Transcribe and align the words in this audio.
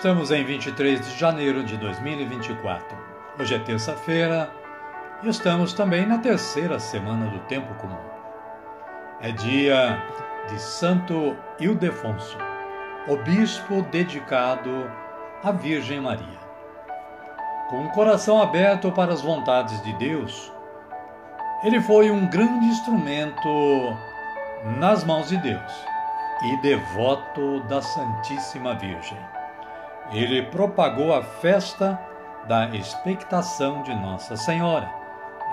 Estamos 0.00 0.30
em 0.30 0.42
23 0.42 0.98
de 0.98 1.18
janeiro 1.18 1.62
de 1.62 1.76
2024. 1.76 2.96
Hoje 3.38 3.54
é 3.54 3.58
terça-feira 3.58 4.50
e 5.22 5.28
estamos 5.28 5.74
também 5.74 6.06
na 6.06 6.16
terceira 6.16 6.80
semana 6.80 7.26
do 7.26 7.38
tempo 7.40 7.74
comum. 7.74 8.00
É 9.20 9.30
dia 9.30 10.02
de 10.48 10.58
Santo 10.58 11.36
Ildefonso, 11.58 12.38
o 13.08 13.16
bispo 13.16 13.82
dedicado 13.90 14.90
à 15.44 15.52
Virgem 15.52 16.00
Maria. 16.00 16.40
Com 17.68 17.84
o 17.84 17.90
coração 17.90 18.40
aberto 18.40 18.90
para 18.92 19.12
as 19.12 19.20
vontades 19.20 19.82
de 19.82 19.92
Deus, 19.98 20.50
ele 21.62 21.78
foi 21.78 22.10
um 22.10 22.26
grande 22.26 22.64
instrumento 22.64 23.94
nas 24.78 25.04
mãos 25.04 25.28
de 25.28 25.36
Deus 25.36 25.72
e 26.42 26.56
devoto 26.62 27.60
da 27.64 27.82
Santíssima 27.82 28.74
Virgem 28.76 29.18
ele 30.10 30.42
propagou 30.42 31.14
a 31.14 31.22
festa 31.22 31.98
da 32.48 32.68
expectação 32.70 33.82
de 33.82 33.94
Nossa 33.94 34.36
Senhora, 34.36 34.90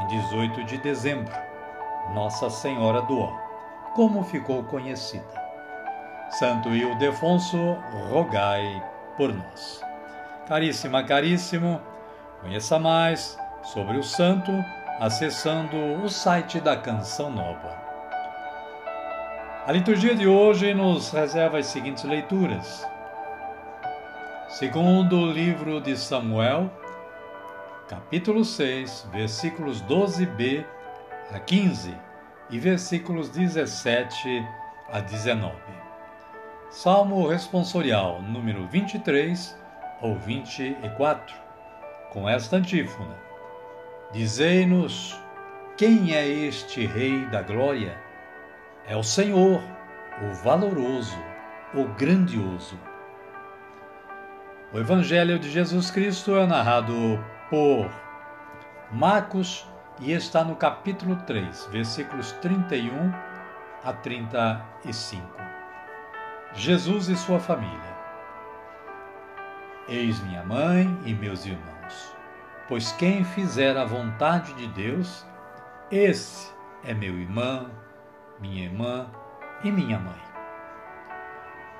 em 0.00 0.06
18 0.06 0.64
de 0.64 0.78
dezembro, 0.78 1.32
Nossa 2.14 2.48
Senhora 2.48 3.02
do 3.02 3.20
Ó, 3.20 3.32
como 3.94 4.24
ficou 4.24 4.64
conhecida. 4.64 5.46
Santo 6.30 6.70
Ildefonso, 6.70 7.76
rogai 8.10 8.82
por 9.16 9.32
nós. 9.32 9.82
Caríssima, 10.46 11.02
caríssimo, 11.02 11.80
conheça 12.40 12.78
mais 12.78 13.38
sobre 13.62 13.98
o 13.98 14.02
santo 14.02 14.52
acessando 15.00 15.76
o 16.02 16.08
site 16.08 16.60
da 16.60 16.76
Canção 16.76 17.30
Nova. 17.30 17.76
A 19.66 19.72
liturgia 19.72 20.14
de 20.14 20.26
hoje 20.26 20.72
nos 20.72 21.10
reserva 21.10 21.58
as 21.58 21.66
seguintes 21.66 22.04
leituras. 22.04 22.86
Segundo 24.58 25.18
o 25.18 25.30
livro 25.30 25.82
de 25.82 25.94
Samuel, 25.98 26.72
capítulo 27.90 28.42
6, 28.42 29.06
versículos 29.12 29.82
12b 29.82 30.64
a 31.30 31.38
15 31.38 31.94
e 32.48 32.58
versículos 32.58 33.28
17 33.28 34.42
a 34.90 35.00
19. 35.00 35.52
Salmo 36.70 37.28
responsorial 37.28 38.22
número 38.22 38.66
23 38.68 39.54
ou 40.00 40.16
24, 40.20 41.36
com 42.10 42.26
esta 42.26 42.56
antífona: 42.56 43.14
Dizei-nos 44.10 45.20
quem 45.76 46.14
é 46.14 46.26
este 46.26 46.86
Rei 46.86 47.26
da 47.26 47.42
Glória? 47.42 47.94
É 48.86 48.96
o 48.96 49.02
Senhor, 49.02 49.60
o 50.22 50.34
valoroso, 50.42 51.22
o 51.74 51.84
grandioso 51.98 52.78
o 54.76 54.78
Evangelho 54.78 55.38
de 55.38 55.50
Jesus 55.50 55.90
Cristo 55.90 56.36
é 56.36 56.46
narrado 56.46 57.18
por 57.48 57.90
Marcos 58.92 59.66
e 59.98 60.12
está 60.12 60.44
no 60.44 60.54
capítulo 60.54 61.16
3, 61.26 61.70
versículos 61.72 62.32
31 62.42 63.10
a 63.82 63.92
35. 63.94 65.26
Jesus 66.52 67.08
e 67.08 67.16
sua 67.16 67.40
família. 67.40 67.96
Eis 69.88 70.20
minha 70.24 70.44
mãe 70.44 70.94
e 71.06 71.14
meus 71.14 71.46
irmãos, 71.46 72.14
pois 72.68 72.92
quem 72.92 73.24
fizer 73.24 73.78
a 73.78 73.84
vontade 73.86 74.52
de 74.52 74.66
Deus, 74.66 75.24
esse 75.90 76.52
é 76.84 76.92
meu 76.92 77.18
irmão, 77.18 77.70
minha 78.38 78.64
irmã 78.64 79.06
e 79.64 79.72
minha 79.72 79.98
mãe. 79.98 80.22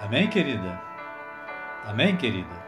Amém, 0.00 0.26
querida? 0.30 0.80
Amém, 1.84 2.16
querida? 2.16 2.67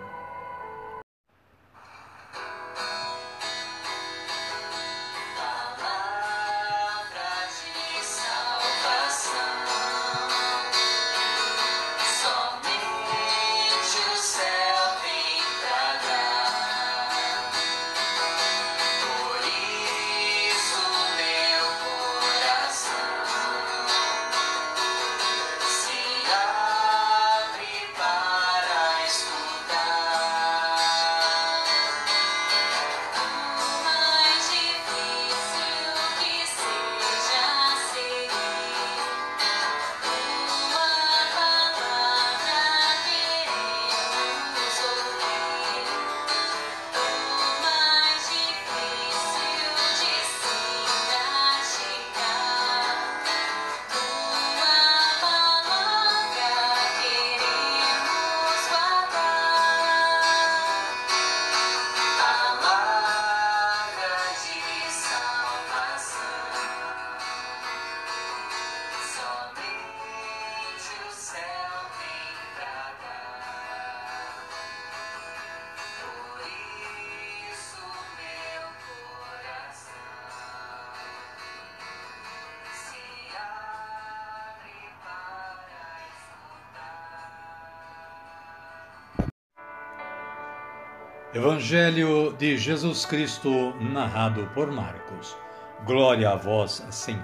Evangelho 91.33 92.33
de 92.37 92.57
Jesus 92.57 93.05
Cristo, 93.05 93.73
narrado 93.79 94.51
por 94.53 94.69
Marcos. 94.69 95.37
Glória 95.85 96.29
a 96.29 96.35
vós, 96.35 96.85
Senhor. 96.89 97.23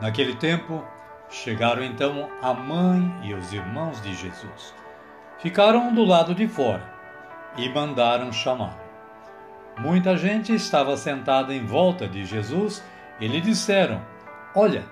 Naquele 0.00 0.36
tempo, 0.36 0.84
chegaram 1.28 1.82
então 1.82 2.30
a 2.40 2.54
mãe 2.54 3.12
e 3.24 3.34
os 3.34 3.52
irmãos 3.52 4.00
de 4.00 4.14
Jesus. 4.14 4.72
Ficaram 5.40 5.92
do 5.92 6.04
lado 6.04 6.36
de 6.36 6.46
fora 6.46 6.88
e 7.56 7.68
mandaram 7.68 8.30
chamá-lo. 8.32 8.78
Muita 9.76 10.16
gente 10.16 10.54
estava 10.54 10.96
sentada 10.96 11.52
em 11.52 11.66
volta 11.66 12.06
de 12.06 12.24
Jesus 12.24 12.80
e 13.18 13.26
lhe 13.26 13.40
disseram: 13.40 14.00
Olha, 14.54 14.84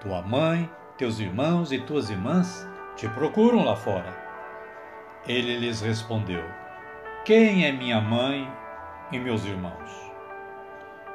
tua 0.00 0.20
mãe, 0.20 0.68
teus 0.98 1.20
irmãos 1.20 1.70
e 1.70 1.78
tuas 1.78 2.10
irmãs 2.10 2.68
te 2.96 3.08
procuram 3.10 3.64
lá 3.64 3.76
fora. 3.76 4.12
Ele 5.28 5.60
lhes 5.60 5.80
respondeu: 5.80 6.42
quem 7.24 7.64
é 7.64 7.70
minha 7.70 8.00
mãe 8.00 8.50
e 9.12 9.18
meus 9.18 9.44
irmãos? 9.44 9.90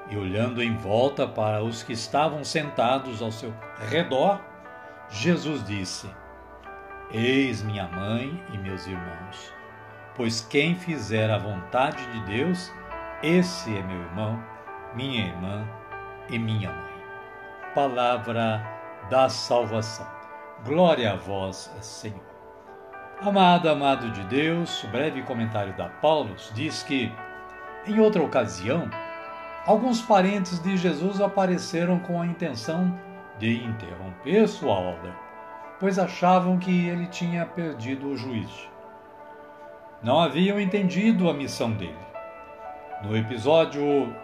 E 0.09 0.15
olhando 0.15 0.63
em 0.63 0.73
volta 0.77 1.27
para 1.27 1.61
os 1.61 1.83
que 1.83 1.91
estavam 1.91 2.45
sentados 2.45 3.21
ao 3.21 3.29
seu 3.31 3.53
redor, 3.89 4.39
Jesus 5.09 5.63
disse: 5.65 6.09
Eis 7.11 7.61
minha 7.61 7.87
mãe 7.89 8.41
e 8.53 8.57
meus 8.57 8.87
irmãos. 8.87 9.53
Pois 10.15 10.41
quem 10.41 10.75
fizer 10.75 11.29
a 11.29 11.37
vontade 11.37 12.05
de 12.11 12.19
Deus, 12.25 12.71
esse 13.21 13.75
é 13.75 13.83
meu 13.83 13.99
irmão, 13.99 14.41
minha 14.95 15.27
irmã 15.27 15.67
e 16.29 16.39
minha 16.39 16.71
mãe. 16.71 17.03
Palavra 17.75 18.65
da 19.09 19.27
salvação. 19.27 20.07
Glória 20.65 21.11
a 21.11 21.15
vós, 21.15 21.69
Senhor. 21.81 22.36
Amado, 23.19 23.67
amado 23.67 24.11
de 24.11 24.23
Deus, 24.25 24.83
o 24.83 24.89
breve 24.89 25.23
comentário 25.23 25.75
da 25.75 25.89
Paulo 25.89 26.35
diz 26.53 26.83
que, 26.83 27.11
em 27.87 27.99
outra 27.99 28.21
ocasião, 28.21 28.87
alguns 29.65 29.99
parentes 30.03 30.59
de 30.59 30.77
Jesus 30.77 31.19
apareceram 31.19 31.97
com 31.97 32.21
a 32.21 32.27
intenção 32.27 32.95
de 33.39 33.63
interromper 33.63 34.47
sua 34.47 34.75
obra, 34.75 35.15
pois 35.79 35.97
achavam 35.97 36.59
que 36.59 36.87
ele 36.87 37.07
tinha 37.07 37.43
perdido 37.43 38.07
o 38.07 38.15
juízo. 38.15 38.69
Não 40.03 40.19
haviam 40.19 40.59
entendido 40.59 41.27
a 41.27 41.33
missão 41.33 41.71
dele. 41.71 41.97
No 43.01 43.17
episódio 43.17 44.15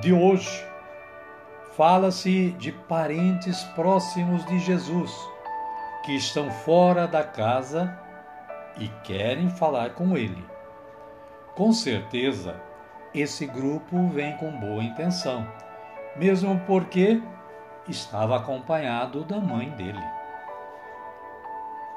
de 0.00 0.12
hoje, 0.12 0.64
fala-se 1.76 2.52
de 2.52 2.70
parentes 2.70 3.64
próximos 3.74 4.46
de 4.46 4.60
Jesus 4.60 5.12
que 6.04 6.14
estão 6.14 6.48
fora 6.48 7.08
da 7.08 7.24
casa 7.24 8.05
e 8.78 8.88
querem 9.02 9.48
falar 9.48 9.90
com 9.90 10.16
ele. 10.16 10.44
Com 11.54 11.72
certeza, 11.72 12.60
esse 13.14 13.46
grupo 13.46 14.08
vem 14.08 14.36
com 14.36 14.50
boa 14.52 14.82
intenção, 14.82 15.46
mesmo 16.16 16.60
porque 16.66 17.22
estava 17.88 18.36
acompanhado 18.36 19.24
da 19.24 19.40
mãe 19.40 19.70
dele. 19.70 20.04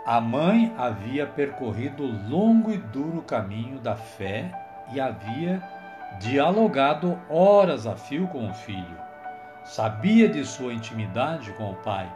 A 0.05 0.21
mãe 0.21 0.73
havia 0.77 1.27
percorrido 1.27 2.03
o 2.03 2.29
longo 2.29 2.71
e 2.71 2.77
duro 2.77 3.21
caminho 3.21 3.79
da 3.79 3.95
fé 3.95 4.51
e 4.93 4.99
havia 4.99 5.61
dialogado 6.19 7.19
horas 7.29 7.85
a 7.85 7.95
fio 7.95 8.27
com 8.27 8.49
o 8.49 8.53
filho. 8.53 8.97
Sabia 9.65 10.27
de 10.27 10.43
sua 10.45 10.73
intimidade 10.73 11.51
com 11.51 11.71
o 11.71 11.75
pai 11.75 12.11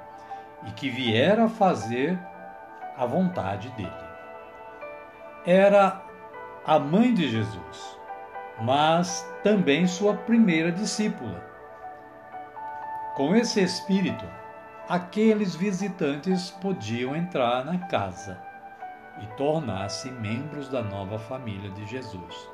e 0.66 0.72
que 0.72 0.90
viera 0.90 1.48
fazer 1.50 2.18
a 2.98 3.06
vontade 3.06 3.70
dele 3.72 4.03
era 5.46 6.02
a 6.66 6.80
mãe 6.80 7.14
de 7.14 7.30
Jesus, 7.30 8.00
mas 8.62 9.30
também 9.44 9.86
sua 9.86 10.16
primeira 10.16 10.72
discípula. 10.72 11.44
Com 13.16 13.36
esse 13.36 13.62
espírito, 13.62 14.26
aqueles 14.88 15.56
visitantes 15.56 16.50
podiam 16.50 17.16
entrar 17.16 17.66
na 17.66 17.78
casa 17.88 18.42
e 19.22 19.28
tornar-se 19.36 20.10
membros 20.10 20.70
da 20.70 20.82
nova 20.82 21.20
família 21.20 21.70
de 21.72 21.86
Jesus, 21.86 22.50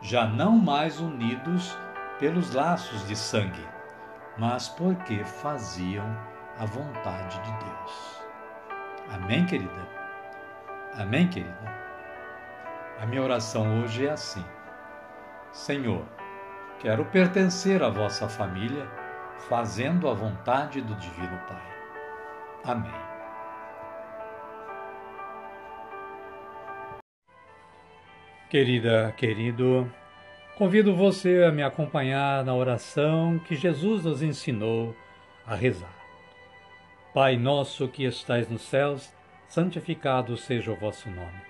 já 0.00 0.24
não 0.24 0.52
mais 0.52 1.00
unidos 1.00 1.76
pelos 2.20 2.54
laços 2.54 3.06
de 3.08 3.16
sangue, 3.16 3.66
mas 4.38 4.68
porque 4.68 5.24
faziam 5.24 6.06
a 6.58 6.64
vontade 6.64 7.40
de 7.40 7.52
Deus. 7.64 8.22
Amém, 9.12 9.44
querida? 9.46 9.88
Amém, 10.96 11.28
querida? 11.28 11.89
A 13.00 13.06
minha 13.06 13.22
oração 13.22 13.82
hoje 13.82 14.06
é 14.06 14.10
assim: 14.10 14.44
Senhor, 15.50 16.06
quero 16.80 17.02
pertencer 17.06 17.82
à 17.82 17.88
vossa 17.88 18.28
família, 18.28 18.86
fazendo 19.48 20.06
a 20.06 20.12
vontade 20.12 20.82
do 20.82 20.94
Divino 20.96 21.38
Pai. 21.48 21.62
Amém. 22.62 22.92
Querida, 28.50 29.14
querido, 29.16 29.90
convido 30.58 30.94
você 30.94 31.44
a 31.44 31.50
me 31.50 31.62
acompanhar 31.62 32.44
na 32.44 32.54
oração 32.54 33.38
que 33.38 33.56
Jesus 33.56 34.04
nos 34.04 34.22
ensinou 34.22 34.94
a 35.46 35.54
rezar. 35.54 35.96
Pai 37.14 37.38
nosso 37.38 37.88
que 37.88 38.04
estais 38.04 38.46
nos 38.50 38.60
céus, 38.60 39.10
santificado 39.48 40.36
seja 40.36 40.70
o 40.70 40.76
vosso 40.76 41.08
nome. 41.08 41.49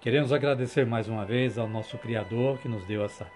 Queremos 0.00 0.32
agradecer 0.32 0.86
mais 0.86 1.08
uma 1.08 1.24
vez 1.24 1.58
ao 1.58 1.68
nosso 1.68 1.98
Criador 1.98 2.58
que 2.58 2.68
nos 2.68 2.84
deu 2.84 3.04
essa 3.04 3.28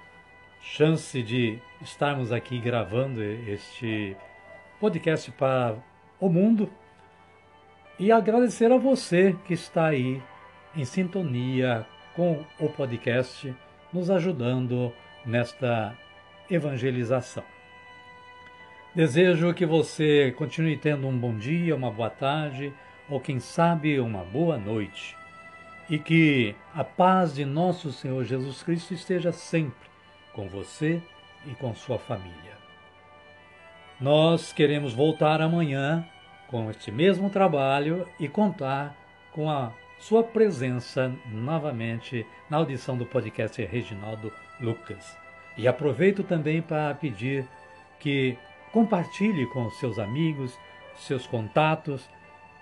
chance 0.61 1.21
de 1.21 1.59
estarmos 1.81 2.31
aqui 2.31 2.57
gravando 2.61 3.21
este 3.21 4.17
podcast 4.79 5.33
para 5.33 5.75
o 6.21 6.29
mundo 6.29 6.71
e 7.99 8.13
agradecer 8.13 8.71
a 8.71 8.77
você 8.77 9.37
que 9.45 9.55
está 9.55 9.87
aí 9.87 10.23
em 10.77 10.85
sintonia 10.85 11.85
com 12.15 12.45
o 12.61 12.69
podcast, 12.69 13.53
nos 13.93 14.09
ajudando 14.09 14.93
nesta 15.27 15.99
evangelização. 16.49 17.45
Desejo 18.95 19.53
que 19.53 19.67
você 19.67 20.31
continue 20.39 20.77
tendo 20.77 21.09
um 21.09 21.19
bom 21.19 21.37
dia, 21.37 21.75
uma 21.75 21.91
boa 21.91 22.11
tarde 22.11 22.73
ou, 23.11 23.19
quem 23.19 23.41
sabe, 23.41 23.99
uma 23.99 24.23
boa 24.23 24.57
noite 24.57 25.21
e 25.93 25.99
que 25.99 26.57
a 26.75 26.83
paz 26.83 27.35
de 27.35 27.45
nosso 27.45 27.93
Senhor 27.93 28.25
Jesus 28.25 28.63
Cristo 28.63 28.95
esteja 28.95 29.31
sempre 29.31 29.91
com 30.33 30.49
você 30.49 31.03
e 31.45 31.51
com 31.51 31.75
sua 31.75 31.99
família. 31.99 32.57
Nós 34.01 34.55
queremos 34.55 34.95
voltar 34.95 35.43
amanhã 35.43 36.09
com 36.49 36.71
este 36.71 36.91
mesmo 36.91 37.29
trabalho 37.29 38.09
e 38.19 38.27
contar 38.27 38.97
com 39.33 39.51
a 39.51 39.71
sua 39.99 40.25
presença 40.25 41.15
novamente 41.31 42.27
na 42.49 42.57
audição 42.57 42.97
do 42.97 43.05
podcast 43.05 43.63
Reginaldo 43.63 44.33
Lucas. 44.59 45.15
E 45.59 45.69
aproveito 45.69 46.25
também 46.25 46.63
para 46.63 46.95
pedir 46.95 47.47
que 48.01 48.39
compartilhe 48.73 49.47
com 49.49 49.69
seus 49.73 49.99
amigos, 49.99 50.59
seus 50.97 51.27
contatos, 51.27 52.09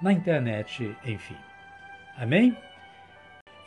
na 0.03 0.13
internet, 0.13 0.97
enfim. 1.05 1.37
Amém? 2.17 2.57